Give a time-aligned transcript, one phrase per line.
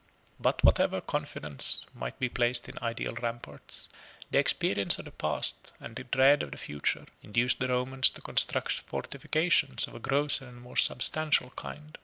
[0.47, 3.87] ]But whatever confidence might be placed in ideal ramparts,
[4.31, 8.21] the experience of the past, and the dread of the future, induced the Romans to
[8.23, 11.99] construct fortifications of a grosser and more substantial kind.